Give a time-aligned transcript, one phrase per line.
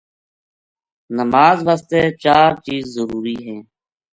[1.17, 3.61] نماز وسطے چار چیز ضروری ہیں۔